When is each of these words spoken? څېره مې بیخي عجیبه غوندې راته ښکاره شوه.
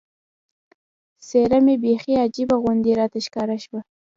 څېره 1.27 1.59
مې 1.65 1.75
بیخي 1.83 2.13
عجیبه 2.25 2.55
غوندې 2.61 2.91
راته 2.99 3.19
ښکاره 3.25 3.57
شوه. 3.63 3.79